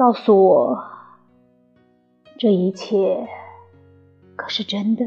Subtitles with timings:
[0.00, 0.82] 告诉我，
[2.38, 3.28] 这一切
[4.34, 5.06] 可是真的，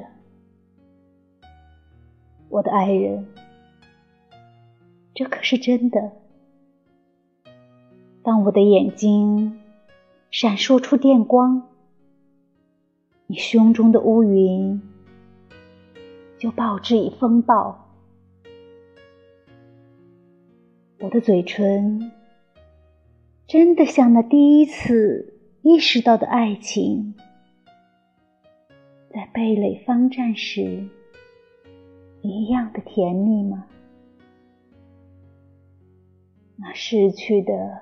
[2.48, 3.26] 我的爱人，
[5.16, 6.12] 这可是真的。
[8.22, 9.60] 当我的眼睛
[10.30, 11.64] 闪烁出电光，
[13.26, 14.80] 你胸中的乌云
[16.38, 17.90] 就报之以风暴，
[21.00, 22.12] 我的嘴唇。
[23.54, 27.14] 真的像那第一次意识到的爱情，
[29.12, 30.88] 在蓓蕾方绽时
[32.24, 33.68] 一样的甜蜜吗？
[36.56, 37.78] 那逝去的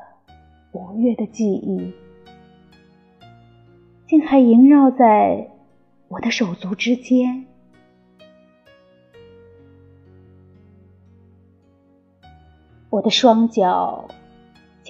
[0.73, 1.93] 五月的记忆，
[4.05, 5.51] 竟还萦绕在
[6.09, 7.45] 我的手足之间。
[12.89, 14.09] 我的双脚。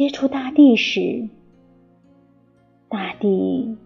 [0.01, 1.29] 接触大地时，
[2.89, 3.77] 大地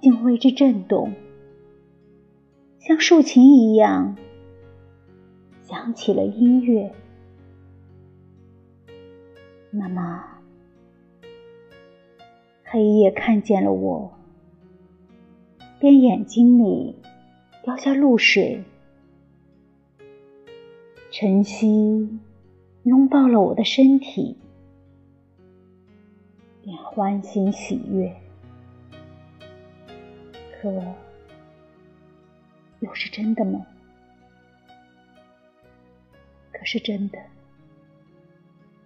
[0.00, 1.12] 竟为之震动，
[2.78, 4.16] 像竖琴一样
[5.60, 6.90] 响起了音乐。
[9.70, 10.24] 那么，
[12.64, 14.10] 黑夜看见了我，
[15.78, 16.96] 便眼睛里
[17.62, 18.64] 掉下露水，
[21.10, 22.08] 晨曦
[22.84, 24.38] 拥抱了我的身体。
[26.62, 28.14] 便欢欣喜悦，
[30.60, 30.70] 可
[32.80, 33.66] 又是真的吗？
[36.52, 37.18] 可是真的，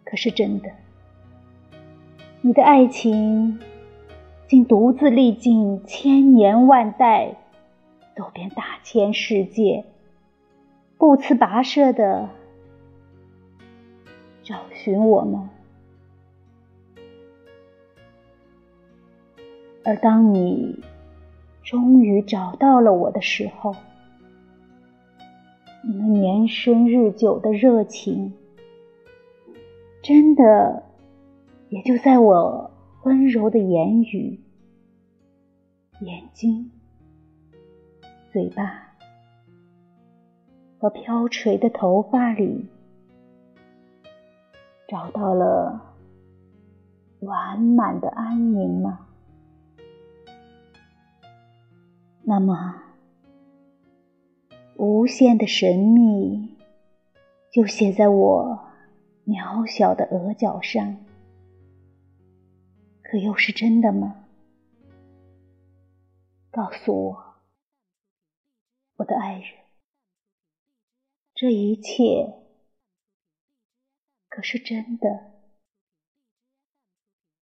[0.05, 0.71] 可是真的，
[2.41, 3.59] 你的爱情
[4.47, 7.35] 竟独自历尽千年万代，
[8.15, 9.85] 走遍大千世界，
[10.97, 12.29] 不辞跋涉的
[14.45, 15.51] 找寻我吗？
[19.85, 20.83] 而当你
[21.63, 23.75] 终于找到了我的时候，
[25.83, 28.33] 你那年深日久的热情，
[30.03, 30.85] 真的
[31.69, 32.71] 也就在我
[33.03, 34.41] 温柔的言语、
[36.01, 36.71] 眼睛、
[38.33, 38.95] 嘴巴
[40.79, 42.67] 和飘垂的头发里，
[44.89, 45.95] 找到了
[47.21, 49.01] 完满的安宁吗？
[52.27, 52.83] 那么，
[54.77, 56.57] 无限的神秘
[57.53, 58.67] 就写在我
[59.27, 60.97] 渺小的额角上，
[63.03, 64.25] 可又是真的吗？
[66.51, 67.35] 告诉我，
[68.97, 69.49] 我的爱人，
[71.35, 72.43] 这一切
[74.31, 75.34] 可是真的？